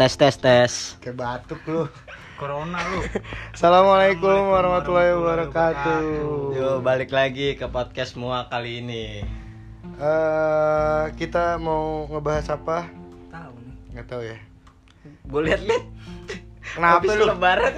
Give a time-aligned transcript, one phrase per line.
[0.00, 0.96] Tes tes tes.
[1.04, 1.84] Kayak batuk lu.
[2.40, 3.04] Corona lu.
[3.52, 6.00] Assalamualaikum warahmatullahi wabarakatuh.
[6.56, 9.20] Yo balik lagi ke podcast semua kali ini.
[10.00, 12.88] Eh, kita mau ngebahas apa?
[13.28, 13.76] Tahu nih.
[13.92, 14.40] Nggak tahu ya.
[15.28, 15.84] Gue liat liat.
[16.64, 17.24] Kenapa Habis lu?
[17.28, 17.74] lebaran?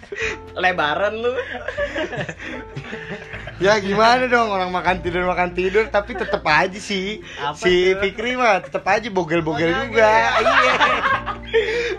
[0.68, 1.32] Lebaran lu.
[3.64, 8.04] Ya gimana dong orang makan tidur makan tidur tapi tetep aja sih Apa si tuh?
[8.04, 9.84] Fikri mah tetep aja bogel-bogel Makanya.
[9.88, 10.12] juga.
[10.44, 10.74] Iya.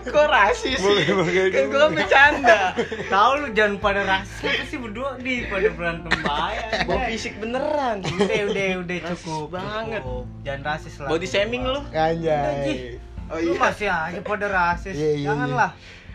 [0.06, 0.86] Kok rasis sih?
[0.86, 2.58] Bogel-bogel Kan gue bercanda.
[3.10, 6.86] Tahu lu jangan pada rasis apa sih berdua di pada berantem bahaya.
[6.86, 7.96] Bawa fisik beneran.
[8.06, 10.02] Udah udah udah cukup banget.
[10.46, 11.08] Jangan rasis lah.
[11.10, 11.82] Body shaming lu.
[11.90, 13.02] Anjay.
[13.26, 14.94] Oh Lu masih aja pada rasis.
[14.94, 15.70] Iya, iya, Janganlah.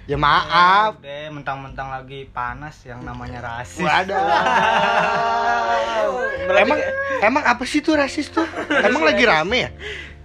[0.10, 0.98] Ya maaf.
[0.98, 3.86] Udah mentang-mentang lagi panas yang namanya rasis.
[3.86, 4.18] Waduh.
[6.66, 6.80] emang
[7.22, 8.46] emang apa sih tuh rasis tuh?
[8.88, 9.70] Emang lagi rame ya?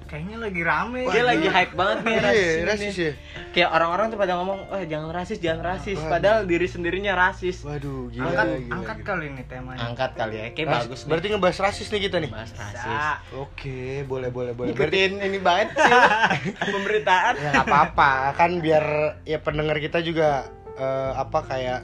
[0.06, 1.00] Kayaknya lagi rame.
[1.04, 2.34] Dia lagi hype banget nih rasis.
[2.36, 2.64] Iya, ini.
[2.64, 3.12] rasis ya.
[3.50, 6.12] Kayak orang-orang tuh pada ngomong, "Oh, jangan rasis, jangan rasis." Waduh.
[6.12, 7.56] Padahal diri sendirinya rasis.
[7.60, 9.08] Waduh, gila, Angkat gila, angkat gila.
[9.08, 9.78] kali ini temanya.
[9.82, 10.46] Angkat kali ya.
[10.50, 11.08] Kayak Ras- bagus nih.
[11.10, 12.30] Berarti ngebahas rasis nih kita nih.
[12.30, 13.00] bahas rasis.
[13.34, 14.70] Oke, boleh boleh boleh.
[14.72, 15.92] Berarti ini banget sih
[16.74, 17.34] pemberitaan.
[17.36, 18.84] ya nggak apa-apa kan biar
[19.22, 21.80] ya pendengar kita juga eh, apa kayak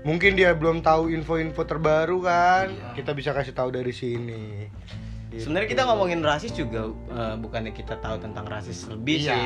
[0.00, 2.66] mungkin dia belum tahu info-info terbaru kan.
[2.92, 4.66] Kita bisa kasih tahu dari sini.
[5.30, 5.46] Gitu.
[5.46, 9.30] Sebenarnya kita ngomongin rasis juga eh, bukannya kita tahu tentang rasis lebih Iya.
[9.30, 9.44] sih.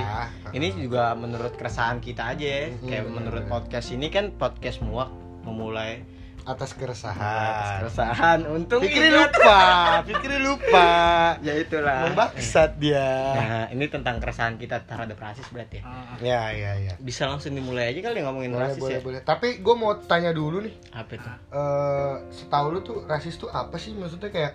[0.55, 2.41] Ini juga menurut keresahan kita aja.
[2.41, 2.65] ya.
[2.71, 6.01] Hmm, Kayak menurut podcast ini kan podcast muak memulai
[6.45, 7.81] atas atas keresahan.
[7.81, 8.39] keresahan.
[8.47, 9.33] Untung ingat.
[9.33, 9.61] lupa,
[10.05, 10.89] Fikri lupa.
[11.41, 12.05] Ya itulah.
[12.05, 13.09] Membaksat dia.
[13.33, 15.85] Nah, ini tentang keresahan kita terhadap rasis berarti ya.
[15.85, 16.93] Ah, Ya, ya, ya.
[16.99, 19.01] Bisa langsung dimulai aja kali ngomongin Boleh, rasis boleh, ya.
[19.01, 19.21] boleh.
[19.23, 20.75] Tapi gue mau tanya dulu nih.
[20.93, 21.29] Apa itu?
[21.51, 23.93] eh setahu lu tuh rasis tuh apa sih?
[23.93, 24.53] Maksudnya kayak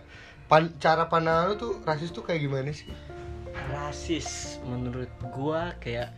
[0.50, 2.90] pan- cara pandangan lu tuh rasis tuh kayak gimana sih?
[3.70, 4.28] rasis
[4.64, 6.10] menurut gua kayak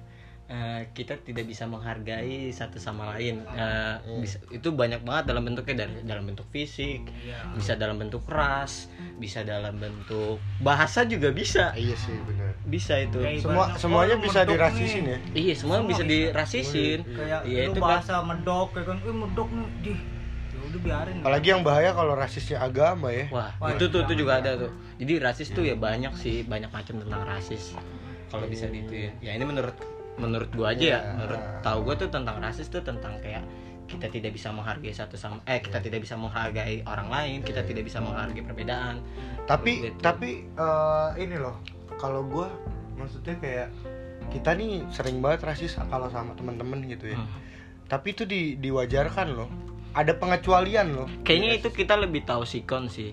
[0.46, 5.76] eh, kita tidak bisa menghargai satu sama lain Eh, bisa itu banyak banget dalam bentuknya
[5.82, 7.40] dari dalam bentuk fisik Iya.
[7.54, 8.88] bisa dalam bentuk ras
[9.18, 12.52] bisa dalam bentuk bahasa juga bisa iya sih, benar.
[12.64, 15.12] bisa itu Kayak Semua semuanya bisa dirasisin nih.
[15.12, 15.20] ya.
[15.34, 16.12] iya semua, Semua bisa bisa.
[16.12, 19.94] dirasisin Kayak iya lu itu kan bahasa medok kayak kan, eh medok nih di.
[20.72, 21.16] Udah biarin.
[21.20, 23.28] Apalagi yang bahaya kalau rasisnya agama ya.
[23.30, 26.42] wah Wah, itu tuh itu jangan, juga ada tuh jadi rasis tuh ya banyak sih
[26.44, 27.76] banyak macam tentang rasis
[28.28, 29.76] kalau bisa gitu ya ya ini menurut
[30.16, 31.00] menurut gua aja ya Iya.
[31.14, 33.44] menurut tahu gua tuh tentang rasis tuh tentang kayak
[33.86, 35.86] kita tidak bisa menghargai satu sama eh kita Iya.
[35.92, 39.04] tidak bisa menghargai orang lain kita tidak bisa menghargai perbedaan
[39.44, 40.00] Tapi Gitu.
[40.00, 41.60] tapi eh, ini loh,
[42.00, 42.48] kalau gua
[42.96, 43.68] maksudnya kayak
[44.32, 47.20] kita nih sering banget rasis kalau sama teman-teman gitu ya.
[47.20, 47.28] Hmm.
[47.84, 49.52] Tapi itu di, diwajarkan loh.
[49.94, 51.08] Ada pengecualian loh.
[51.22, 53.12] kayaknya itu kita lebih tahu sikon sih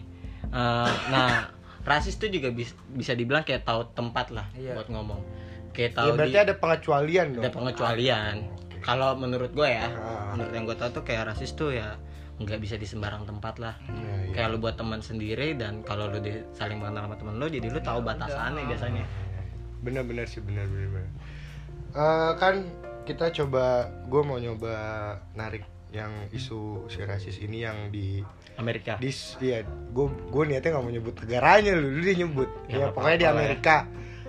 [0.49, 1.50] Eh, nah
[1.84, 4.72] rasis tuh juga bis- bisa dibilang kayak tahu tempat lah Iya.
[4.75, 5.21] buat ngomong
[5.71, 7.43] kayak Ya tahu berarti di- ada pengecualian dong.
[7.43, 8.34] ada pengecualian
[8.81, 10.33] kalau menurut gue ya Ah.
[10.33, 11.99] menurut yang gue tahu tuh kayak rasis tuh ya
[12.38, 14.33] nggak bisa di sembarang tempat lah Iya, iya.
[14.33, 17.67] kayak lu buat teman sendiri dan kalau lu di, saling mengenal sama temen lu jadi
[17.67, 19.05] lu tahu batasannya biasanya
[19.78, 20.88] Bener-bener sih bener bener.
[20.88, 21.11] bener.
[21.91, 22.55] Eh, kan
[23.03, 23.65] kita coba,
[24.05, 24.75] gue mau nyoba
[25.33, 28.21] narik yang isu si rasis ini yang di
[28.54, 28.99] Amerika.
[28.99, 29.09] di
[29.41, 33.16] iya gue gue niatnya nggak mau nyebut negaranya lu lu dia nyebut Ya, ya, pokoknya
[33.16, 33.32] di ya.
[33.32, 33.76] Amerika.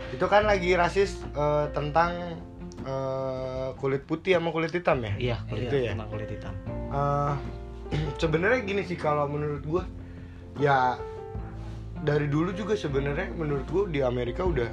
[0.09, 2.39] Itu kan lagi rasis eh, tentang
[2.81, 5.13] eh, kulit putih sama kulit hitam ya?
[5.17, 5.91] Iya kulit Gitu ya?
[5.93, 6.53] tentang kulit hitam.
[6.89, 7.33] Eh,
[8.21, 9.83] sebenarnya gini sih kalau menurut gue
[10.57, 10.95] ya
[11.99, 14.69] dari dulu juga sebenarnya menurut gue di Amerika udah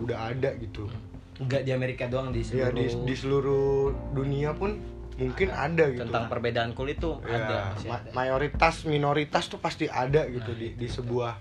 [0.00, 0.88] udah ada gitu.
[1.36, 3.70] Nggak di Amerika doang di ya seluruh di, di seluruh
[4.14, 4.78] dunia pun
[5.20, 5.84] mungkin ada.
[5.90, 6.08] gitu.
[6.08, 8.10] Tentang perbedaan kulit tuh Ya, ada ma- ada.
[8.12, 11.32] mayoritas minoritas tuh pasti ada gitu Nah, di di sebuah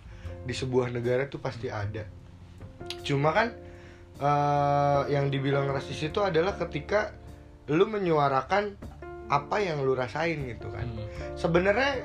[0.41, 2.03] di sebuah negara tuh pasti ada.
[3.01, 3.53] Cuma kan
[4.17, 7.15] eh, yang dibilang rasis itu adalah ketika
[7.69, 8.75] lu menyuarakan
[9.31, 10.83] apa yang lu rasain gitu kan.
[10.83, 11.07] Hmm.
[11.39, 12.03] sebenarnya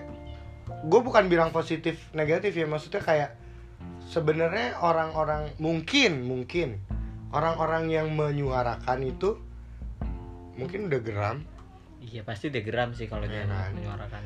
[0.86, 3.30] gue bukan bilang positif negatif ya maksudnya kayak
[4.06, 6.78] sebenarnya orang-orang mungkin mungkin
[7.34, 9.36] orang-orang yang menyuarakan itu
[10.54, 11.38] mungkin udah geram
[12.02, 13.72] iya pasti dia geram sih kalau dia kan?
[13.72, 14.22] menyuarakan.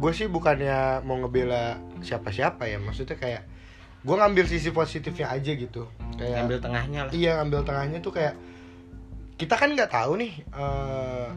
[0.00, 3.42] Gue sih bukannya mau ngebela siapa-siapa ya maksudnya kayak
[4.04, 5.88] gue ngambil sisi positifnya aja gitu.
[6.20, 7.12] Kayak ngambil tengahnya lah.
[7.12, 8.34] Iya ngambil tengahnya tuh kayak
[9.34, 11.28] kita kan nggak tahu nih eh,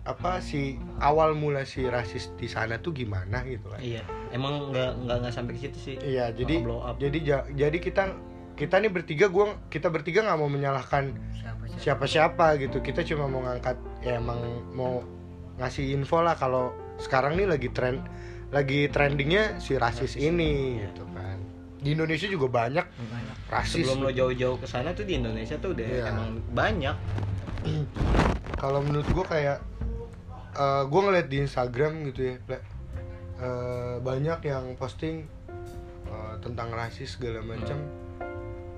[0.00, 3.80] apa si awal mula si rasis di sana tuh gimana gitu kan.
[3.84, 4.00] Iya
[4.32, 5.96] emang nggak nggak nggak sampai ke situ sih.
[6.00, 6.96] Iya jadi blow up.
[6.96, 8.16] jadi ja- jadi kita
[8.60, 11.80] kita nih bertiga gua kita bertiga nggak mau menyalahkan Siapa siapa?
[12.04, 14.36] siapa-siapa gitu kita cuma mau ngangkat ya emang
[14.70, 15.00] mau
[15.56, 18.04] ngasih info lah kalau sekarang nih lagi tren
[18.50, 21.40] lagi trendingnya si rasis ini gitu kan
[21.78, 23.36] di Indonesia juga banyak Banyak.
[23.48, 26.04] rasis sebelum lo jauh-jauh ke sana tuh di Indonesia tuh udah Iya.
[26.10, 26.96] emang banyak
[28.54, 29.58] kalau menurut gue kayak
[30.52, 32.36] eh gue ngeliat di Instagram gitu ya.
[33.40, 35.24] Eh, banyak yang posting
[36.04, 37.80] eh, tentang rasis segala macam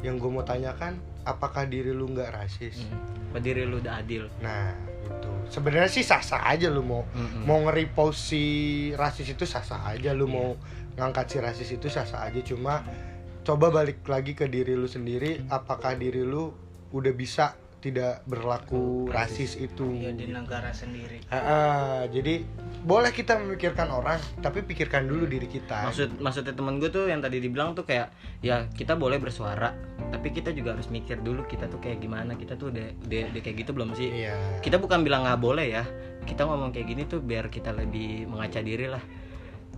[0.03, 2.87] yang gue mau tanyakan apakah diri lu nggak rasis?
[2.91, 3.31] Hmm.
[3.33, 4.29] Apa diri lu udah adil?
[4.43, 7.47] Nah itu sebenarnya sih sah sah aja lu mau Mm-mm.
[7.47, 8.45] mau nge-repost si
[8.99, 10.11] rasis itu sah sah aja.
[10.13, 10.59] Lu mau
[10.99, 12.43] ngangkat si rasis itu sah sah aja.
[12.43, 12.83] Cuma
[13.47, 15.47] coba balik lagi ke diri lu sendiri.
[15.49, 16.53] Apakah diri lu
[16.93, 19.91] udah bisa tidak berlaku rasis itu.
[19.99, 21.19] Ya di negara sendiri.
[21.29, 22.47] Ah, ah, jadi
[22.87, 25.91] boleh kita memikirkan orang tapi pikirkan dulu diri kita.
[25.91, 29.75] Maksud maksudnya temen gue tuh yang tadi dibilang tuh kayak ya kita boleh bersuara
[30.15, 33.41] tapi kita juga harus mikir dulu kita tuh kayak gimana kita tuh udah udah, udah
[33.43, 34.09] kayak gitu belum sih?
[34.09, 34.63] Iya.
[34.63, 35.85] Kita bukan bilang nggak boleh ya
[36.23, 39.03] kita ngomong kayak gini tuh biar kita lebih mengaca diri lah.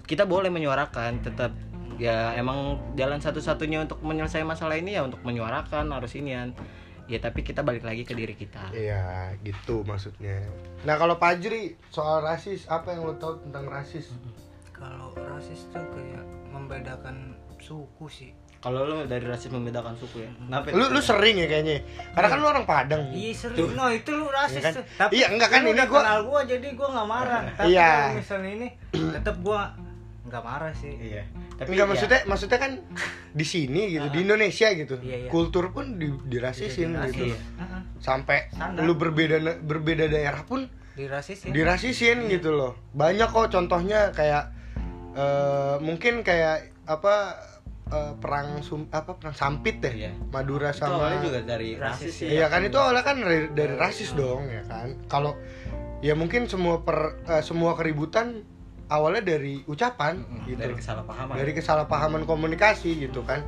[0.05, 1.57] Kita boleh menyuarakan tetap
[1.97, 6.53] ya emang jalan satu-satunya untuk menyelesaikan masalah ini ya untuk menyuarakan harus inian
[7.07, 8.71] ya tapi kita balik lagi ke diri kita.
[8.71, 10.41] Iya gitu maksudnya.
[10.83, 14.13] Nah kalau Pajri soal rasis apa yang lo tahu tentang rasis?
[14.71, 18.31] Kalau rasis tuh kayak membedakan suku sih.
[18.59, 20.31] Kalau lu dari rasis membedakan suku ya?
[20.35, 21.85] Kenapa lu lu sering ya kayaknya?
[22.11, 23.03] Karena kan lu orang Padang.
[23.13, 23.77] Iya sering.
[23.77, 24.73] No itu lu rasis Iya kan?
[24.75, 24.85] tuh.
[24.97, 27.43] Tapi Iya, enggak kan, ini udah gua- kenal gua jadi gua nggak marah.
[27.61, 27.89] Tapi Iya.
[27.93, 28.69] kalau misalnya ini
[29.13, 29.61] tetap gua
[30.25, 32.73] nggak marah sih iya tapi Enggak ya- maksudnya maksudnya kan
[33.31, 35.29] di sini gitu di Indonesia gitu Iya, iya.
[35.29, 37.13] kultur pun di, dirasisin Rasis.
[37.13, 37.81] gitu loh Heeh.
[37.99, 38.83] sampai Standar.
[38.83, 44.49] lu berbeda berbeda daerah pun di rasis ya dirasisin gitu loh banyak kok contohnya kayak
[45.13, 47.15] eh, mungkin kayak apa
[47.87, 50.11] eh, perang sum apa perang sampit deh Iya.
[50.31, 53.51] Madura itu sama awalnya juga dari Rasis rasis ya Iya kan itu awalnya kan dari,
[53.51, 54.89] dari rasis dong ya kan.
[55.05, 55.37] Kalau
[56.01, 58.41] ya mungkin semua per eh, semua keributan
[58.95, 60.59] awalnya dari ucapan Mm-mm, gitu.
[60.59, 63.43] dari kesalahpahaman Dari kesalahpahaman komunikasi gitu kan.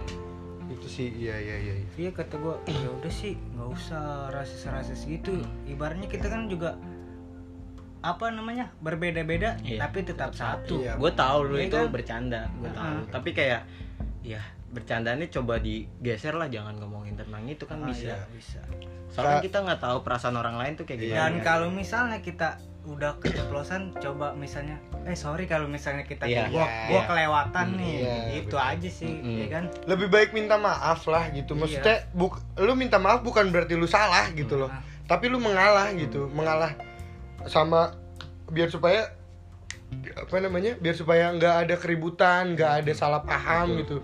[0.66, 1.74] Itu sih iya iya iya.
[1.78, 1.88] iya.
[1.96, 6.74] iya kata gua ya udah sih nggak usah rasis rasis gitu ibaratnya kita kan juga
[8.02, 10.94] apa namanya berbeda-beda Iya, tapi tetap satu Iya.
[10.94, 11.88] gue tahu lu Iya itu kan?
[11.90, 13.10] bercanda gue tahu Heeh.
[13.10, 13.60] tapi kayak
[14.22, 14.38] ya
[14.76, 18.60] bercandanya coba digeser lah jangan ngomongin tentang itu kan Ah, bisa iya, bisa
[19.08, 21.08] soalnya Ka- kita nggak tahu perasaan orang lain tuh kayak Iya.
[21.08, 26.46] gimana dan kalau misalnya kita udah keceplosan coba misalnya eh sorry kalau misalnya kita Iya.
[26.46, 26.86] gua Iya.
[26.86, 28.60] gua kelewatan Hmm, nih iya, itu betul.
[28.62, 29.36] aja sih Mm-mm.
[29.36, 31.52] ya kan Lebih baik minta maaf lah gitu.
[31.52, 34.68] Maksudnya buk, lu minta maaf bukan berarti lu salah gitu loh.
[34.68, 34.84] Ah.
[35.06, 36.74] Tapi lu mengalah gitu, mengalah
[37.44, 37.94] sama
[38.46, 39.10] biar supaya
[40.14, 40.74] apa namanya?
[40.76, 44.02] Biar supaya nggak ada keributan, nggak ada salah paham gitu.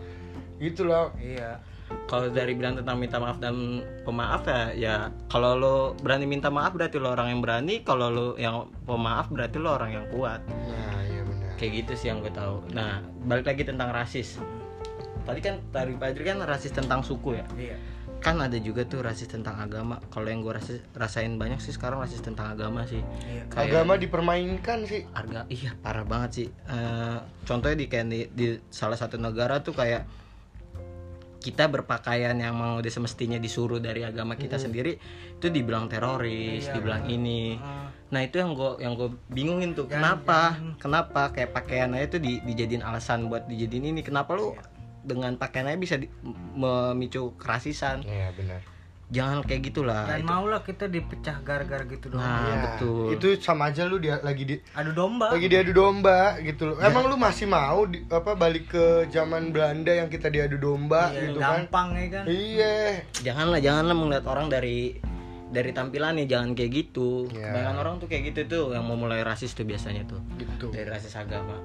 [0.63, 1.11] Gitu loh.
[1.19, 1.59] iya.
[2.07, 3.53] Kalau dari bilang tentang minta maaf dan
[4.01, 4.95] pemaaf ya ya
[5.29, 9.61] kalau lo berani minta maaf berarti lo orang yang berani kalau lo yang pemaaf berarti
[9.61, 10.41] lo orang yang kuat.
[10.49, 11.53] Nah, iya benar.
[11.61, 12.65] kayak gitu sih yang gue tahu.
[12.73, 14.41] Nah balik lagi tentang rasis.
[15.23, 17.45] Tadi kan tadi Adri kan rasis tentang suku ya?
[17.55, 17.77] Iya.
[18.19, 20.01] Kan ada juga tuh rasis tentang agama.
[20.09, 23.05] Kalau yang gue rasis, rasain banyak sih sekarang rasis tentang agama sih.
[23.29, 23.53] Iya.
[23.53, 25.05] Kayak- Agama dipermainkan sih.
[25.13, 26.49] harga iya parah banget sih.
[26.49, 30.22] Eh, contohnya di kayak di, di salah satu negara tuh kayak
[31.43, 34.97] kita berpakaian yang mau udah semestinya disuruh dari agama kita sendiri
[35.35, 39.85] itu dibilang teroris Iya, dibilang ini Ah, nah itu yang gue yang gue bingungin tuh
[39.85, 40.75] Jangan- kenapa jangan.
[40.79, 44.63] kenapa kayak pakaian aja tuh di, dijadiin alasan buat dijadiin ini kenapa lu Iya.
[45.03, 46.13] dengan pakaian aja bisa di-
[46.55, 48.63] memicu kerasisan Iya benar.
[49.13, 50.27] Jangan kayak gitulah dan itu.
[50.27, 53.05] maulah kita dipecah gara-gara gitu doang Nah, Iya, betul.
[53.13, 56.77] Itu sama aja lu dia lagi di adu domba lagi diadu domba gitu loh.
[56.81, 61.29] Emang lu masih mau di, apa balik ke zaman Belanda yang kita diadu domba Iya,
[61.29, 61.69] gitu kan?
[61.69, 62.75] gampang ya kan Iya.
[63.21, 64.97] janganlah janganlah melihat orang dari
[65.47, 67.47] dari tampilannya jangan kayak gitu Iya.
[67.47, 70.73] kebanyakan orang tuh kayak gitu tuh yang mau mulai rasis tuh biasanya tuh Gitu.
[70.73, 71.61] dari rasis agama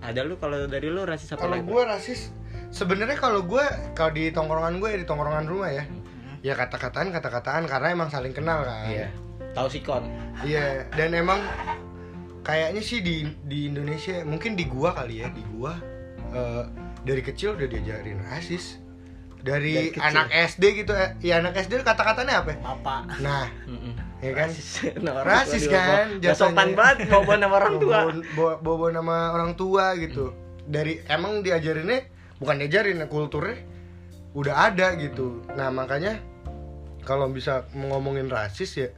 [0.00, 2.32] ada lu kalau dari lu rasis apa Kalau gue rasis,
[2.68, 3.60] sebenarnya kalau gue
[3.92, 5.84] kalau di tongkrongan gue di tongkrongan rumah ya,
[6.40, 8.88] ya kata-kataan kata-kataan karena emang saling kenal kan.
[8.88, 9.08] iya
[9.50, 10.04] tahu sikon
[10.40, 11.36] Iya, dan emang
[12.40, 15.76] kayaknya sih di di Indonesia mungkin di gua kali ya, di gua
[16.30, 16.64] eh,
[17.02, 18.80] dari kecil udah diajarin rasis.
[19.36, 20.04] Dari, Dari kecil.
[20.04, 22.50] anak SD gitu ya anak SD kata-katanya apa?
[22.52, 22.58] ya?
[22.62, 23.92] bapak Nah, Mm-mm.
[24.20, 24.48] ya kan?
[25.24, 26.76] rasis Nah, kan, gak sopan jatuhnya.
[26.76, 30.36] banget bawa nama orang tua Bawa, bawa, bawa nama orang tua gitu.
[30.62, 32.04] Dari emang diajarinnya
[32.36, 33.64] bukan diajarin kulturnya
[34.32, 35.40] udah ada gitu.
[35.52, 36.20] Nah, makanya
[37.04, 38.88] kalau bisa ngomongin rasis ya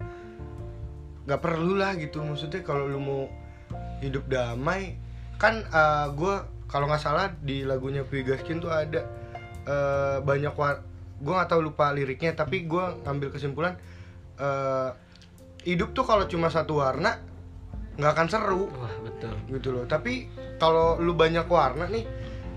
[1.26, 2.22] nggak perlu lah gitu.
[2.22, 3.22] Maksudnya kalau lu mau
[4.02, 4.98] hidup damai
[5.38, 5.62] kan
[6.14, 6.34] gue
[6.70, 9.04] kalau nggak salah di lagunya Puy Gaskin tuh ada
[9.66, 10.82] eh, banyak war
[11.22, 13.74] gue nggak tahu lupa liriknya tapi gue ngambil kesimpulan
[14.38, 14.90] eh,
[15.66, 17.22] hidup tuh kalau cuma satu warna
[17.98, 18.64] nggak akan seru.
[18.72, 19.34] Wah betul.
[19.52, 19.84] Gitu loh.
[19.84, 22.08] Tapi kalau lu banyak warna nih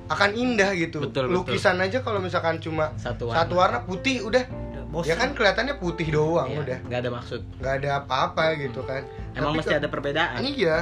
[0.07, 1.01] akan indah gitu.
[1.09, 1.35] Betul, betul.
[1.41, 4.45] lukisan aja kalau misalkan cuma satu satu warna putih udah
[4.95, 5.11] bosan.
[5.11, 6.79] Ya kan kelihatannya putih doang Iya, udah.
[6.81, 7.41] nggak ada maksud.
[7.59, 9.03] Nggak ada apa-apa gitu kan.
[9.33, 10.39] Emang Tapi mesti ke- ada perbedaan.
[10.39, 10.77] Iya.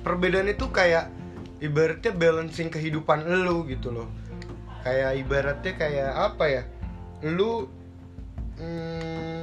[0.00, 1.08] Perbedaan itu kayak
[1.58, 4.12] ibaratnya balancing kehidupan lu gitu loh.
[4.82, 6.62] Kayak ibaratnya kayak apa ya?
[7.24, 7.64] Lu
[8.54, 9.42] hmm,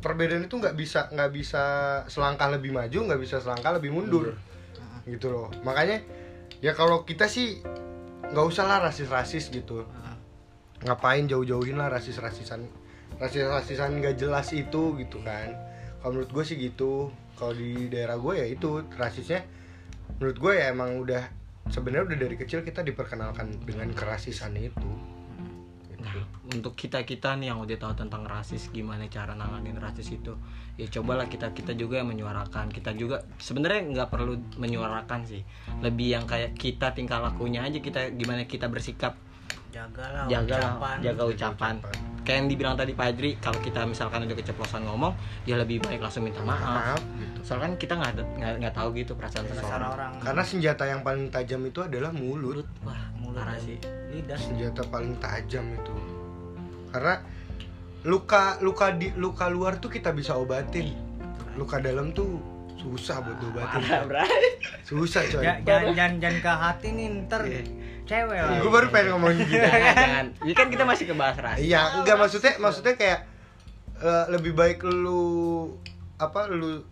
[0.00, 1.62] perbedaan itu nggak bisa nggak bisa
[2.06, 4.34] selangkah lebih maju nggak bisa selangkah lebih mundur.
[5.04, 5.54] Gitu loh.
[5.62, 6.02] Makanya
[6.58, 7.62] ya kalau kita sih
[8.24, 9.84] nggak usah lah rasis-rasis gitu.
[9.84, 10.02] Heeh.
[10.84, 12.68] ngapain jauh-jauhin lah rasis-rasisan
[13.18, 15.54] rasis-rasisan nggak jelas itu gitu kan.
[16.02, 17.08] Kalau menurut gue sih gitu.
[17.34, 19.42] Kalau di daerah gue ya itu rasisnya
[20.22, 21.22] menurut gue ya emang udah
[21.72, 24.90] sebenarnya udah dari kecil kita diperkenalkan dengan kerasisan itu.
[25.90, 26.04] Gitu.
[26.04, 26.14] Nah,
[26.54, 30.38] untuk kita kita nih yang udah tahu tentang rasis gimana cara nanganin rasis itu
[30.78, 32.70] ya cobalah kita kita juga yang menyuarakan.
[32.70, 35.42] Kita juga sebenarnya nggak perlu menyuarakan sih.
[35.82, 39.18] Lebih yang kayak kita tingkah lakunya aja kita gimana kita bersikap
[39.74, 40.96] jagalah jaga ucapan.
[41.02, 41.74] jaga ucapan.
[42.24, 45.12] Kayak yang dibilang tadi Pak Adri kalau kita misalkan udah keceplosan ngomong
[45.44, 46.62] ya lebih baik langsung minta maaf.
[46.96, 47.38] Maaf gitu.
[47.44, 49.90] Soalnya kan kita nggak ada- nggak tahu gitu perasaan seseorang.
[49.92, 50.12] orang.
[50.22, 52.64] Karena senjata yang paling tajam itu adalah mulut.
[52.64, 52.68] Mulut.
[52.80, 53.76] Wah mulut parah sih.
[54.14, 54.38] lidah.
[54.38, 55.94] Senjata paling tajam itu.
[56.88, 57.14] Karena
[58.06, 60.94] luka luka di luka luar tuh kita bisa obatin.
[61.58, 62.40] Luka dalam tuh
[62.80, 63.84] susah buat diobatin.
[64.08, 64.62] Bray.
[64.80, 65.44] Susah coy.
[65.44, 67.42] Ja- jangan jangan jangan ke hati nih ntar.
[67.44, 67.83] Iya.
[68.04, 69.58] Cewek lah gue baru pengen ngomongin gitu.
[69.64, 70.26] Jangan jangan.
[70.44, 73.20] Ini kan kita masih kebahas rasis iya enggak maksudnya maksudnya kayak
[74.00, 75.72] eh, lebih baik lu
[76.20, 76.84] apa lu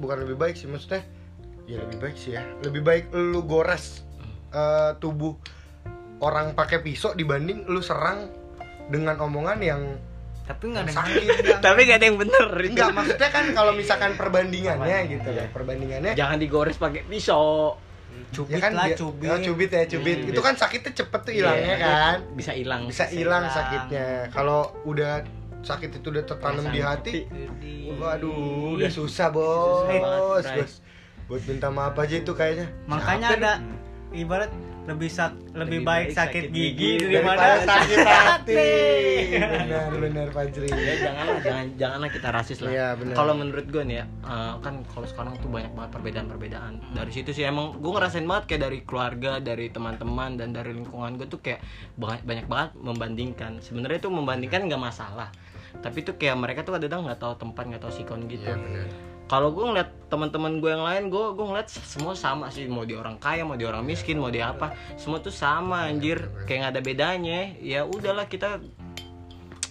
[0.00, 1.04] bukan lebih baik sih maksudnya
[1.68, 2.42] ya lebih baik sih ya.
[2.64, 4.02] Lebih baik lu gores
[4.52, 5.36] eh, tubuh
[6.24, 8.32] orang pakai pisau dibanding lu serang
[8.88, 9.82] dengan omongan yang
[10.48, 11.60] tapi nggak ada sakit.
[11.60, 12.72] tapi gak ada yang bener itu.
[12.72, 17.76] Enggak, maksudnya kan kalau misalkan perbandingannya gitu ya, perbandingannya jangan digores pakai pisau
[18.28, 20.16] cubit ya kan lah dia- cubit oh, cubit ya, cubit.
[20.20, 20.30] Hmm.
[20.30, 21.78] Itu kan sakitnya cepet tuh hilangnya Iya.
[21.80, 22.16] kan.
[22.36, 24.28] bisa hilang Bisa hilang sakitnya.
[24.28, 25.24] Kalau udah
[25.58, 27.16] sakit itu udah tertanam di hati,
[27.92, 29.84] waduh, udah susah, Bos.
[29.84, 30.58] Susah banget, Bray.
[30.60, 30.72] Bos.
[31.26, 32.66] Buat minta maaf aja itu kayaknya.
[32.86, 33.52] makanya Capek ada
[34.12, 34.50] ibarat
[34.88, 38.66] lebih sak lebih, Lebih baik baik sakit, sakit gigi, gigi daripada sakit hati.
[39.28, 40.68] Benar, benar Fajri.
[40.68, 43.14] ya janganlah jangan janganlah kita rasis lah Iya, benar.
[43.14, 47.30] kalau menurut gue nih ya eh, kan kalau sekarang tuh banyak banget perbedaan-perbedaan dari situ
[47.30, 51.38] sih emang gue ngerasain banget kayak dari keluarga dari teman-teman dan dari lingkungan gue tuh
[51.38, 51.60] kayak
[51.94, 55.28] banyak banyak banget membandingkan sebenarnya tuh membandingkan nggak masalah
[55.78, 58.88] tapi tuh kayak mereka tuh kadang nggak tahu tempat nggak tahu sikon gitu benar.
[59.28, 62.64] Kalau gue ngeliat teman-teman gue yang lain gue gue ngeliat semua sama sih.
[62.64, 64.72] Mau dia orang kaya mau dia orang miskin mau dia apa.
[64.96, 66.32] Semua tuh sama anjir.
[66.48, 67.40] Kayak nggak ada bedanya.
[67.60, 68.64] Ya udahlah kita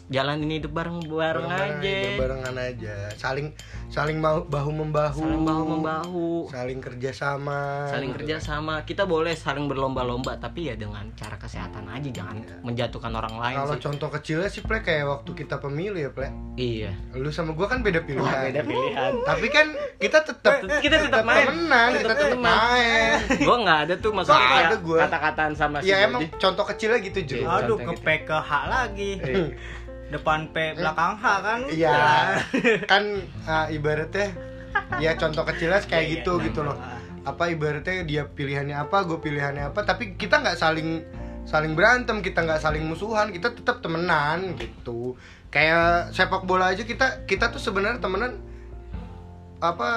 [0.08, 1.96] jalanin hidup bareng-bareng aja.
[2.16, 2.96] Barengan aja.
[3.14, 3.52] Saling
[3.88, 5.20] saling mau bahu membahu.
[5.20, 6.28] saling bahu membahu.
[6.48, 7.88] Saling kerja sama.
[7.88, 8.84] saling kerja sama.
[8.84, 12.10] Kita boleh saling berlomba-lomba tapi ya dengan cara kesehatan aja.
[12.10, 13.84] Jangan menjatuhkan orang lain Kalau sih.
[13.84, 16.32] contoh kecilnya sih Ple kayak waktu kita pemilu ya Ple.
[16.56, 16.92] Iya.
[17.14, 18.48] Lu sama gua kan beda pilihan.
[18.48, 19.12] Beda pilihan.
[19.30, 19.68] Tapi kan
[20.00, 21.46] kita tetap kita tetap main.
[21.48, 23.18] temenan Kita Tetap main.
[23.48, 25.00] gue nggak ada tuh kayak gua.
[25.04, 27.64] kata-kataan sama si Ya emang contoh kecilnya gitu Ju Iya.
[27.64, 28.04] aduh ke gitu.
[28.04, 29.12] P ke H lagi
[30.08, 31.60] depan P belakang H kan?
[31.68, 32.00] Iya.
[32.92, 33.04] Kan
[33.44, 34.32] ah, ibaratnya
[35.04, 36.68] Ya contoh kecilnya kayak Iya, gitu iya, gitu iya.
[36.72, 36.78] loh
[37.28, 41.04] Apa ibaratnya dia pilihannya apa Gue pilihannya apa Tapi kita nggak saling
[41.48, 45.16] saling berantem kita nggak saling musuhan kita tetap temenan gitu.
[45.48, 48.36] Kayak sepak bola aja kita kita tuh sebenarnya temenan
[49.64, 49.90] apa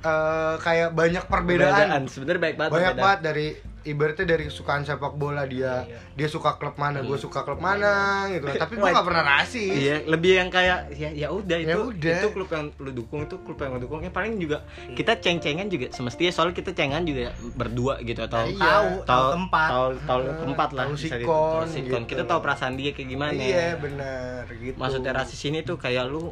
[0.00, 2.08] eh, kayak banyak perbedaan.
[2.08, 3.04] Sebenarnya baik banget banyak perbedaan.
[3.04, 3.46] banget dari
[3.84, 5.98] ibaratnya dari kesukaan sepak bola dia Iya.
[6.14, 7.92] dia suka klub mana gue suka klub mana
[8.28, 11.76] gitu tapi gue nggak pernah rasis Iya, lebih yang kayak ya ya udah itu Ya
[11.78, 12.16] udah.
[12.16, 14.00] itu klub yang lu dukung itu klub yang lu dukung.
[14.00, 14.62] Ya paling juga
[14.92, 17.22] kita ceng-cengan juga semestinya soalnya kita cengan juga
[17.52, 18.56] berdua gitu atau Iya.
[18.56, 21.28] tahu tahu tempat tahu tahu Ah, tempat lah tahu bisa sikon, gitu.
[21.28, 22.00] Tahu sikon.
[22.00, 22.10] gitu.
[22.10, 23.32] Kita tahu perasaan dia kayak gimana.
[23.34, 26.30] iya benar gitu Maksudnya rasis ini tuh kayak lu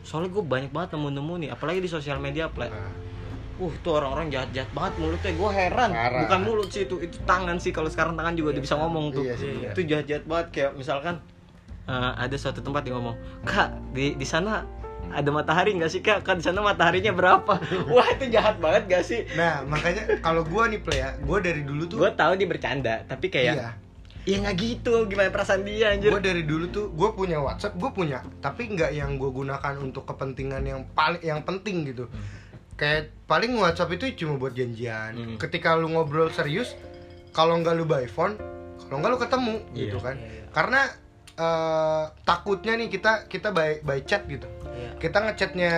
[0.00, 2.88] soalnya gue banyak banget nemu-nemu nih apalagi di sosial media play Nah,
[3.60, 5.32] uh tuh orang-orang jahat-jahat banget mulutnya.
[5.36, 5.90] Gue heran.
[5.92, 6.20] Parah.
[6.24, 7.70] bukan mulut sih itu itu tangan sih.
[7.70, 9.22] Kalau sekarang tangan juga udah bisa ngomong tuh.
[9.28, 9.70] Iya sih, iya.
[9.76, 10.46] itu jahat-jahat banget.
[10.50, 11.14] Kayak misalkan
[11.86, 14.64] eh, ada suatu tempat yang ngomong kak di di sana
[15.10, 16.22] ada matahari nggak sih kak?
[16.22, 17.58] Kak di sana mataharinya berapa?
[17.94, 19.26] Wah itu jahat banget gak sih?
[19.34, 22.94] Nah makanya kalau gue nih play ya gue dari dulu tuh gue tahu dia bercanda
[23.04, 23.70] tapi kayak iya.
[24.28, 26.12] Ya nggak gitu gimana perasaan dia anjir?
[26.12, 30.06] Gue dari dulu tuh gue punya WhatsApp gue punya tapi nggak yang gue gunakan untuk
[30.06, 32.06] kepentingan yang paling yang penting gitu
[32.80, 35.36] kayak paling WhatsApp itu cuma buat janjian Hmm.
[35.36, 36.72] ketika lu ngobrol serius
[37.30, 38.40] kalau nggak lu by phone
[38.80, 40.02] kalau nggak lu ketemu gitu Iya.
[40.02, 40.44] kan Iya, iya.
[40.50, 40.80] karena
[41.36, 44.96] eh, takutnya nih kita kita by by chat gitu Iya.
[44.98, 45.72] kita ngechatnya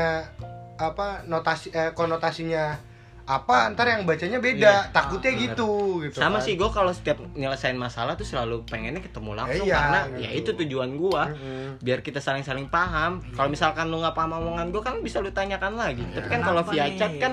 [0.76, 2.78] apa notasi eh, konotasinya
[3.22, 6.42] apa ntar yang bacanya beda takutnya gitu gitu sama kan.
[6.42, 10.18] sih gue kalau setiap nyelesain masalah tuh selalu pengennya ketemu langsung Iya, karena gitu.
[10.18, 11.66] ya itu tujuan gue Mm-mm.
[11.78, 15.74] biar kita saling-saling paham kalau misalkan lu nggak paham omongan gue kan bisa lu tanyakan
[15.74, 16.98] lagi tapi kan kalau via nih?
[16.98, 17.32] chat kan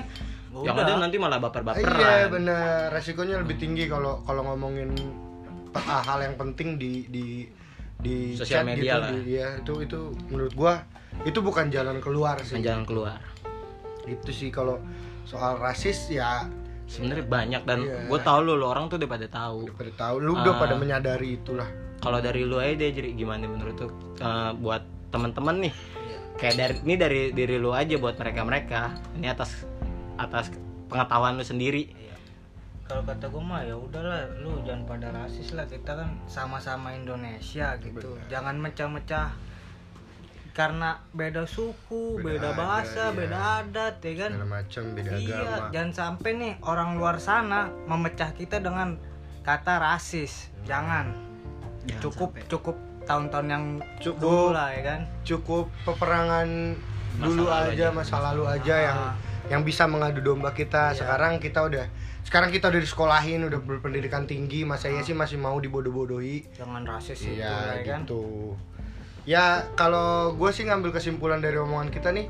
[0.52, 0.82] yang Udah.
[0.84, 4.90] ada nanti malah baper-baperan Iya bener, resikonya lebih tinggi kalau kalau ngomongin
[5.76, 7.46] ah, hal yang penting di di
[7.96, 9.10] di Sosial chat media gitu, lah.
[9.12, 10.74] di- iya, itu itu menurut gua
[11.22, 12.58] itu bukan jalan keluar sih.
[12.58, 13.18] jalan keluar
[14.06, 14.78] Itu sih kalau
[15.22, 16.46] soal rasis ya
[16.84, 18.06] sebenarnya banyak dan Iya.
[18.06, 20.58] gue tau lu, lu orang tuh udah pada tahu pada tahu lu udah Ah.
[20.58, 21.68] pada menyadari itulah.
[21.98, 23.90] kalau dari lu aja deh jadi gimana menurut tuh
[24.56, 25.72] buat teman-teman nih
[26.34, 28.80] kayak dari ini dari diri lu aja buat mereka mereka
[29.12, 29.68] ini atas
[30.16, 30.48] atas
[30.86, 32.16] pengetahuan lu sendiri Iya.
[32.86, 35.62] Kalau kata gue mah ya udahlah, lu jangan pada rasis lah.
[35.62, 38.18] Kita kan sama-sama Indonesia gitu.
[38.26, 39.30] Jangan mecah-mecah
[40.50, 43.16] karena beda suku, Beda beda, bahasa, iya.
[43.16, 44.30] beda adat, ya kan?
[44.32, 45.68] Segala macam beda Iya, agama.
[45.70, 48.98] jangan sampai nih orang luar sana memecah kita dengan
[49.40, 50.50] kata rasis.
[50.62, 51.14] Jangan.
[51.82, 52.46] Jangan cukup sampai.
[52.46, 53.64] cukup tahun-tahun yang
[53.98, 54.20] Cukup.
[54.20, 55.00] dulu lah ya kan.
[55.22, 56.48] Cukup peperangan
[57.12, 57.86] Masa dulu lalu aja, aja.
[57.90, 59.14] masa lalu aja yang Ah.
[59.48, 60.90] yang bisa mengadu domba kita.
[60.90, 60.98] Iya.
[61.00, 61.84] Sekarang kita udah
[62.20, 66.52] sekarang kita udah disekolahin, udah berpendidikan tinggi, masa iya sih masih mau dibodoh-bodohi.
[66.52, 68.00] Jangan rasis itu Iya lah ya kan.
[68.04, 68.54] gitu.
[69.24, 72.26] Ya kalau gue sih ngambil kesimpulan dari omongan kita nih,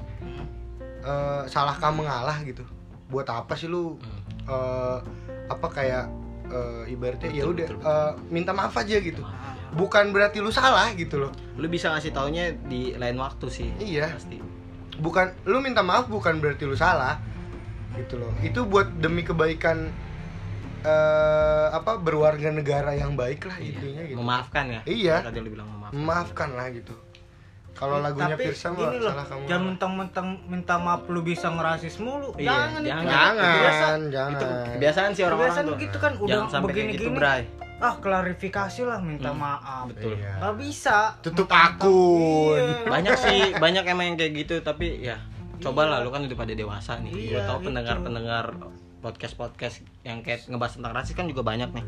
[1.03, 2.67] eh, salahkah mengalah gitu.
[3.09, 4.21] Buat apa sih lu Hmm.
[4.47, 4.99] eh,
[5.47, 6.07] apa kayak
[6.51, 9.23] eh, ibaratnya ya udah eh, minta maaf aja gitu.
[9.23, 9.55] Ah.
[9.71, 11.33] Bukan berarti lu salah gitu loh.
[11.55, 14.17] lu bisa ngasih taunya di lain waktu sih Iya.
[14.17, 14.41] pasti
[14.99, 17.21] Bukan lu minta maaf bukan berarti lu salah
[17.95, 18.33] gitu loh.
[18.41, 19.93] Itu buat demi kebaikan
[20.83, 23.69] eh apa berwarga negara yang baik lah Iya.
[23.75, 24.17] intinya gitu.
[24.17, 25.17] memaafkan ya Iya.
[25.23, 26.95] tadi lu bilang memaafkan Memaafkan lah gitu.
[27.73, 29.43] Kalau lagunya Tapi Pirsa mah gini loh, salah kamu.
[29.47, 32.29] jangan mentang-mentang minta maaf lu bisa ngerasis mulu.
[32.35, 33.01] Iya, jangan, jangan.
[33.01, 33.09] itu.
[33.09, 33.87] Jangan, Biasa.
[34.07, 34.31] jangan.
[34.31, 37.17] itu kebiasaan sih orang-orang Kebiasaan tuh gitu kan udah jangan kayak gitu begini-gini.
[37.17, 37.43] Bray
[37.81, 39.85] Ah, klarifikasi lah minta Hmm, maaf.
[39.89, 40.13] betul.
[40.13, 40.33] Iya.
[40.39, 40.97] Gak bisa.
[41.21, 42.61] Tutup akun.
[42.61, 42.85] Iya.
[42.87, 45.17] banyak sih banyak emang yang kayak gitu tapi ya
[45.59, 48.69] cobalah lu kan udah pada dewasa nih Iya, gua tau gitu.
[49.01, 51.85] Podcast podcast yang kayak ngebahas tentang rasis kan juga banyak nih.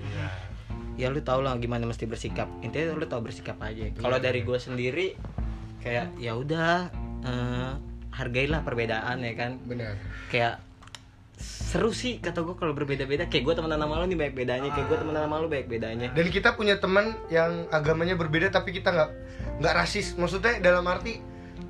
[0.94, 2.48] Ya lu tau lah gimana mesti bersikap.
[2.60, 3.88] Intinya lu tau bersikap aja.
[3.94, 4.24] Kalau Iya.
[4.24, 5.06] dari gue sendiri
[5.80, 6.88] kayak ya udah
[7.22, 7.72] eh,
[8.10, 9.62] hargailah perbedaan ya kan?
[9.62, 9.94] Benar.
[10.28, 10.58] kayak
[11.42, 13.26] seru sih kata gue kalau berbeda-beda.
[13.26, 14.68] Kayak gue temenan sama lu nih banyak bedanya.
[14.70, 16.08] Kayak gue temenan sama lu banyak bedanya.
[16.12, 19.10] Dan kita punya teman yang agamanya berbeda tapi kita nggak
[19.58, 20.14] nggak rasis.
[20.14, 21.18] Maksudnya dalam arti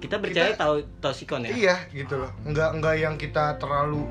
[0.02, 1.50] kita percaya tahu tahu sikon ya?
[1.54, 2.30] Iya gitu loh.
[2.42, 4.02] Nggak nggak yang kita terlalu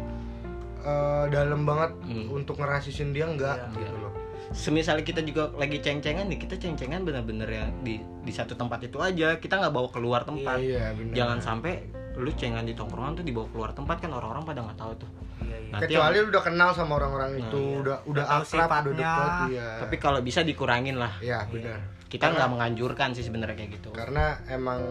[0.82, 2.28] eh, dalam banget Hmm.
[2.32, 3.78] untuk ngerasisin dia nggak Iya.
[3.78, 4.14] gitu loh.
[4.52, 9.00] semisal kita juga lagi ceng-cengan nih kita ceng-cengan bener-bener ya di di satu tempat itu
[9.00, 11.14] aja kita nggak bawa keluar tempat Iya benar.
[11.14, 14.94] jangan sampai lu cengan di tongkrongan tuh dibawa keluar tempat kan orang-orang pada nggak tahu
[14.98, 15.10] tuh
[15.42, 15.72] Iya, iya.
[15.72, 17.80] Nanti Kecuali yang- lu udah kenal sama orang-orang Nah, itu, iya.
[17.80, 19.68] udah udah akrab, udah dekat, iya.
[19.80, 21.80] tapi kalau bisa dikurangin lah Iya, benar.
[22.06, 24.84] kita nggak menganjurkan sih sebenarnya kayak gitu Karena emang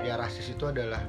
[0.00, 1.00] ya rasis itu adalah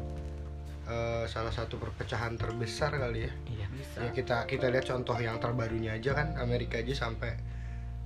[0.86, 3.32] eh, salah satu perpecahan terbesar kali ya.
[3.48, 3.98] iya Bisa.
[4.00, 7.34] Ya kita kita lihat contoh yang terbarunya aja kan Amerika aja sampai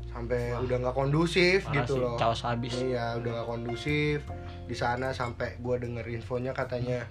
[0.06, 2.16] sampai udah nggak kondusif Parah gitu sih, loh.
[2.16, 4.26] caos habis Iya, udah gak kondusif
[4.66, 7.06] di sana sampai gua denger infonya katanya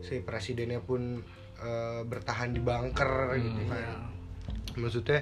[0.00, 1.22] si presidennya pun
[1.56, 3.38] eh, bertahan di bunker Hmm.
[3.38, 3.70] gitu Iya.
[3.70, 3.88] kan.
[4.76, 5.20] Maksudnya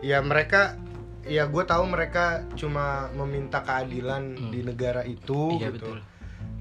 [0.00, 0.78] ya mereka
[1.22, 4.50] ya gue tahu mereka cuma meminta keadilan Hmm.
[4.50, 5.92] di negara itu iya gitu.
[5.92, 5.98] betul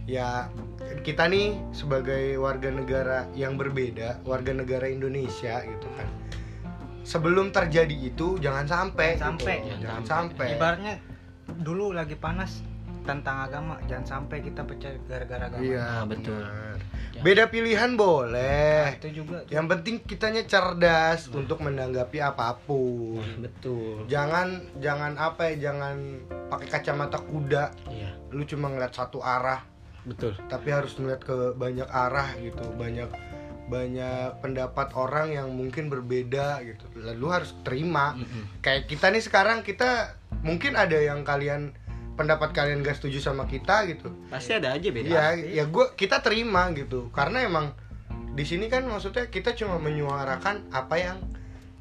[0.03, 0.51] Ya
[0.99, 6.07] kita nih sebagai warga negara yang berbeda, warga negara Indonesia gitu kan.
[7.03, 9.43] Sebelum terjadi itu jangan sampai Jangan gitu.
[9.43, 9.55] sampai.
[9.61, 10.47] jangan, Jangan sampai.
[10.53, 10.93] Ibaratnya
[11.57, 12.63] dulu lagi panas
[13.03, 15.59] tentang agama, jangan sampai kita pecah gara-gara agama.
[15.61, 16.39] Iya, Ah, betul.
[16.39, 16.79] benar.
[17.13, 17.21] Ya.
[17.21, 18.79] Beda pilihan boleh.
[18.81, 19.51] Nah, itu juga tuh.
[19.51, 23.21] Yang penting kitanya cerdas untuk menanggapi apa pun.
[23.37, 25.95] betul Jangan jangan apa ya, jangan
[26.47, 27.65] pakai kacamata kuda.
[27.87, 29.61] iya Lu cuma ngeliat satu arah,
[30.03, 32.63] betul tapi harus melihat ke banyak arah gitu.
[32.75, 33.09] Banyak
[33.63, 36.83] banyak pendapat orang yang mungkin berbeda gitu.
[36.99, 38.11] Lalu harus terima.
[38.13, 38.59] Mm-mm.
[38.59, 41.71] Kayak kita nih sekarang kita mungkin ada yang kalian
[42.13, 44.11] pendapat kalian gak setuju sama kita gitu.
[44.29, 47.07] pasti ada aja beda Iya, ya gua kita terima gitu.
[47.09, 47.71] Karena emang
[48.35, 51.17] di sini kan maksudnya kita cuma menyuarakan apa yang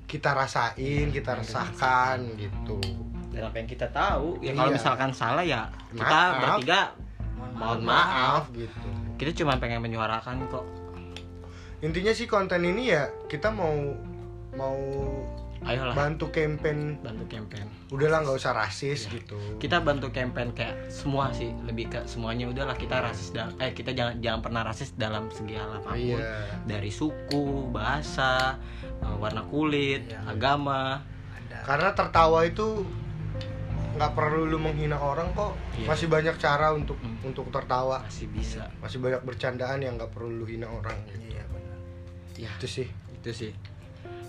[0.07, 2.79] kita rasain, kita rasakan gitu.
[3.33, 4.77] dan apa yang kita tahu ya kalau Iya.
[4.77, 6.37] misalkan salah ya kita Maaf.
[6.61, 6.81] bertiga
[7.53, 8.49] mohon maaf.
[8.53, 8.89] gitu.
[9.15, 10.67] kita cuma pengen menyuarakan kok.
[11.81, 13.75] Intinya sih konten ini ya kita mau
[14.53, 14.79] mau
[15.63, 15.95] ayolah.
[15.95, 16.99] bantu campaign.
[16.99, 17.67] Bantu campaign.
[17.89, 19.15] Udahlah nggak usah rasis Iya.
[19.17, 19.39] gitu.
[19.59, 22.47] Kita bantu campaign kayak semua sih lebih ke semuanya.
[22.47, 26.19] Udahlah kita rasis dal- eh kita jangan jangan pernah rasis dalam segi hal apa pun.
[26.19, 26.35] Iya.
[26.65, 28.59] Dari suku bahasa
[29.01, 30.23] eh, warna kulit Iya.
[30.29, 31.03] agama.
[31.33, 32.83] Ada karena tertawa itu
[34.03, 35.55] nggak perlu lu menghina orang kok.
[35.79, 35.87] Iya.
[35.87, 37.23] masih banyak cara untuk Hmm.
[37.23, 38.03] untuk tertawa.
[38.03, 38.67] Masih bisa.
[38.83, 40.99] Masih banyak bercandaan yang nggak perlu lu hina orang.
[41.07, 41.79] Iya benar.
[42.35, 42.89] Ya itu sih.
[43.15, 43.55] Itu sih.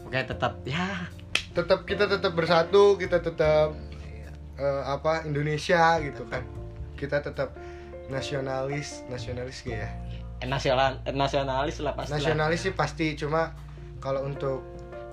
[0.05, 1.09] Oke tetap ya.
[1.57, 3.73] Tetap kita tetap bersatu kita tetap
[4.53, 6.45] eh, apa Indonesia gitu kan.
[6.93, 7.57] Kita tetap
[8.07, 9.89] nasionalis nasionalis gak ya?
[10.37, 13.55] Eh, nasional eh, nasionalis lah pasti nasionalis sih pasti cuma
[13.97, 14.61] kalau untuk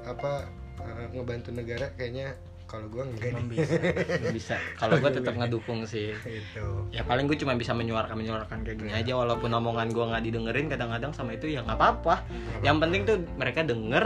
[0.04, 0.44] apa
[0.82, 2.34] eh, ngebantu negara kayaknya
[2.70, 3.58] kalau enggak belum nih.
[3.58, 3.74] bisa
[4.22, 4.54] Nggak bisa.
[4.78, 6.14] Kalau gue tetap ngedukung sih.
[6.14, 10.22] Itu ya paling gue cuma bisa menyuarakan menyuarakan kayak gini aja walaupun omongan gue nggak
[10.22, 12.22] didengerin kadang-kadang sama itu ya nggak apa-apa.
[12.62, 14.04] Yang penting tuh mereka denger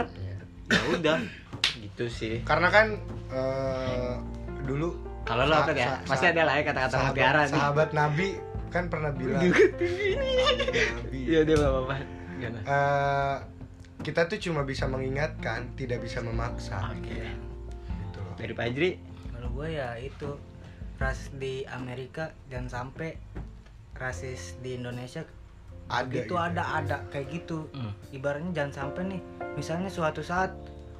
[0.73, 1.17] ya udah.
[1.77, 2.35] Gitu sih.
[2.41, 2.97] Karena kan
[3.29, 4.13] eh,
[4.65, 4.97] dulu
[5.29, 6.01] kalau lo apa ya?
[6.05, 8.37] pasti ada lah ya kata-kata sahabat, mutiara sahabat Nabi
[8.73, 9.45] kan pernah bilang.
[9.45, 11.21] Nabi.
[11.29, 11.95] Iya dia nggak apa-apa?
[12.41, 13.37] Eh,
[14.01, 16.93] kita tuh cuma bisa mengingatkan tidak bisa memaksa.
[16.93, 17.13] Oke.
[17.13, 17.54] loh.
[18.35, 18.91] Dari Pak Ajri
[19.31, 20.29] kalau gue ya itu
[20.95, 23.19] ras di Amerika jangan sampai
[23.95, 25.23] rasis di Indonesia
[25.85, 26.35] ada itu gitu.
[26.35, 27.93] ada ada kayak gitu Hmm.
[28.11, 29.21] ibaratnya jangan sampai nih
[29.53, 30.51] misalnya suatu saat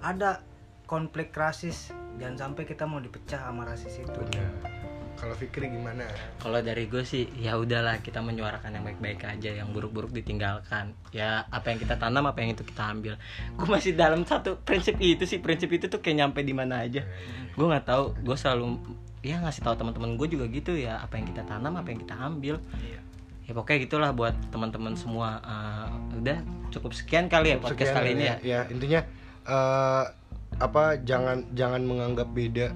[0.03, 0.43] ada
[0.85, 1.89] konflik rasis
[2.21, 4.74] jangan sampai kita mau dipecah sama rasis itu Bener.
[5.15, 6.03] Kalau Fikri gimana?
[6.37, 10.93] Kalau dari gue sih ya udahlah kita menyuarakan yang baik-baik aja yang buruk-buruk ditinggalkan.
[11.15, 13.13] Ya apa yang kita tanam apa yang itu kita ambil.
[13.55, 17.07] Gue masih dalam satu prinsip itu sih prinsip itu tuh kayak nyampe di mana aja.
[17.55, 18.77] Gue nggak tahu gue selalu
[19.25, 22.15] ya ngasih tahu teman-teman gue juga gitu ya apa yang kita tanam apa yang kita
[22.19, 22.55] ambil.
[22.77, 22.99] Iya.
[23.45, 25.41] ya pokoknya gitulah buat teman-teman semua.
[25.41, 26.37] Eh, udah
[26.69, 28.35] cukup sekian kali ya podcast Sekian kali ini ya.
[28.43, 29.01] Ya intinya
[29.47, 30.05] eh,
[30.55, 32.71] apa jangan jangan menganggap beda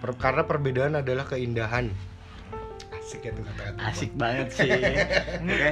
[0.00, 1.92] Per- karena perbedaan adalah keindahan.
[2.90, 3.78] Asik ya tuh kata-kata.
[3.84, 4.70] Asik banget sih.
[5.44, 5.70] Oke.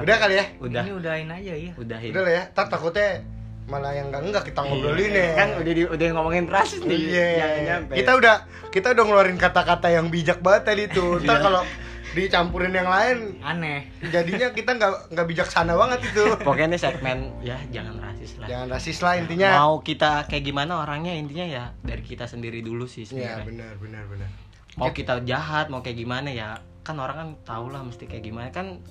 [0.00, 0.44] Udah kali ya?
[0.58, 0.82] Udah.
[0.82, 2.10] Ini udahin aja ya udahin.
[2.10, 2.42] Udah lah ya.
[2.50, 3.20] Tar takutnya
[3.68, 5.28] malah yang enggak enggak kita ngobrolin ya.
[5.36, 6.98] Kan udah di, udah ngomongin rasis nih.
[7.06, 7.26] Iya.
[7.36, 8.36] jangan nyampe Kita udah
[8.70, 11.20] kita udah ngeluarin kata-kata yang bijak banget tadi tuh.
[11.20, 11.44] Ntar Iya.
[11.44, 11.62] kalau
[12.10, 16.24] dicampurin yang lain aneh jadinya kita nggak nggak bijaksana banget itu.
[16.38, 19.50] pokoknya ini segmen ya jangan rasis lah Jangan rasis lah intinya.
[19.56, 23.72] mau kita kayak gimana orangnya intinya ya dari kita sendiri dulu sih Iya sebenarnya benar
[23.76, 24.28] benar benar.
[24.74, 26.48] mau kita jahat mau kayak gimana ya
[26.80, 28.82] kan orang kan tau lah mesti kayak gimana kan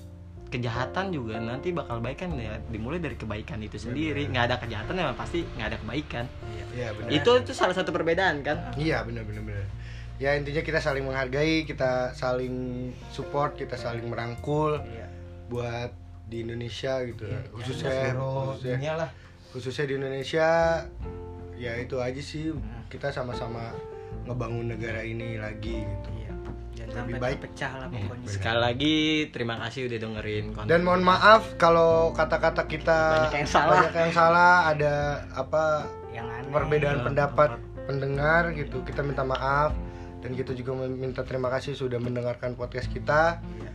[0.46, 4.96] kejahatan juga nanti bakal baik kan ya dimulai dari kebaikan itu sendiri nggak ada kejahatan
[4.96, 6.24] ya pasti nggak ada kebaikan
[6.70, 7.08] Iya benar.
[7.12, 9.66] itu itu salah satu perbedaan kan Iya benar benar benar.
[10.20, 12.52] Ya intinya kita saling menghargai, kita saling
[13.08, 15.08] support, kita saling merangkul Iya.
[15.48, 15.90] buat
[16.28, 17.24] di Indonesia gitu.
[17.24, 19.10] Iya, khususnya khususnya, lah
[19.50, 20.48] khususnya di Indonesia
[21.56, 22.52] ya itu aja sih
[22.86, 23.72] kita sama-sama
[24.22, 26.08] ngebangun negara ini lagi gitu.
[26.14, 26.32] Iya.
[26.76, 27.38] Jangan Lebih sampai baik.
[27.40, 28.28] terpecah lah Iya, pokoknya.
[28.28, 28.96] sekali lagi
[29.32, 33.72] terima kasih udah dengerin konten Dan mohon maaf kalau kata-kata kita Banyak yang salah.
[33.74, 34.94] banyak yang salah, ada
[35.32, 35.64] apa
[36.10, 36.52] Yang aneh.
[36.52, 37.50] perbedaan Iya, pendapat
[37.82, 38.76] pendengar gitu.
[38.82, 39.72] Kita minta maaf
[40.20, 43.40] dan kita juga minta terima kasih sudah mendengarkan podcast kita.
[43.40, 43.70] Iya.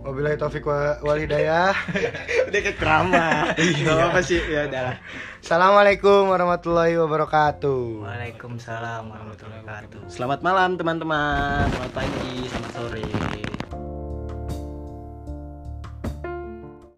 [0.00, 1.76] Wabillahi taufik wa- wal hidayah.
[2.48, 4.96] udah ke krama nggak apa sih ya udah lah
[5.44, 8.08] Assalamualaikum warahmatullahi wabarakatuh.
[8.08, 10.00] Waalaikumsalam warahmatullahi wabarakatuh.
[10.08, 13.49] selamat malam teman-teman selamat pagi selamat sore